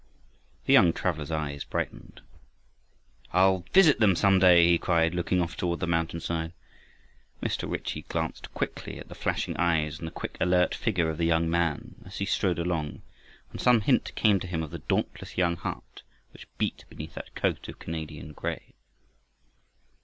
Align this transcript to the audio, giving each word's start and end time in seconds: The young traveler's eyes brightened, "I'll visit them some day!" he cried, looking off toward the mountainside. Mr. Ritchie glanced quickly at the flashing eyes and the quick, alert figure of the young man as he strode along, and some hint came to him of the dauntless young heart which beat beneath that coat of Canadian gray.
The 0.65 0.73
young 0.73 0.93
traveler's 0.93 1.29
eyes 1.29 1.63
brightened, 1.63 2.21
"I'll 3.33 3.59
visit 3.71 3.99
them 3.99 4.15
some 4.15 4.39
day!" 4.39 4.65
he 4.67 4.79
cried, 4.79 5.13
looking 5.13 5.39
off 5.43 5.55
toward 5.55 5.79
the 5.79 5.85
mountainside. 5.85 6.53
Mr. 7.43 7.69
Ritchie 7.71 8.05
glanced 8.09 8.51
quickly 8.55 8.97
at 8.97 9.09
the 9.09 9.13
flashing 9.13 9.55
eyes 9.57 9.99
and 9.99 10.07
the 10.07 10.11
quick, 10.11 10.37
alert 10.41 10.73
figure 10.73 11.11
of 11.11 11.19
the 11.19 11.27
young 11.27 11.47
man 11.51 11.97
as 12.03 12.17
he 12.17 12.25
strode 12.25 12.57
along, 12.57 13.03
and 13.51 13.61
some 13.61 13.81
hint 13.81 14.15
came 14.15 14.39
to 14.39 14.47
him 14.47 14.63
of 14.63 14.71
the 14.71 14.79
dauntless 14.79 15.37
young 15.37 15.55
heart 15.55 16.01
which 16.33 16.47
beat 16.57 16.83
beneath 16.89 17.13
that 17.13 17.35
coat 17.35 17.67
of 17.67 17.77
Canadian 17.77 18.33
gray. 18.33 18.73